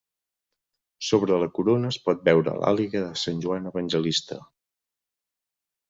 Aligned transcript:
Sobre 1.09 1.37
la 1.43 1.49
corona 1.59 1.93
es 1.95 2.01
pot 2.07 2.25
veure 2.31 2.57
l'àliga 2.63 3.05
de 3.07 3.13
Sant 3.27 3.47
Joan 3.47 3.71
evangelista. 3.75 4.43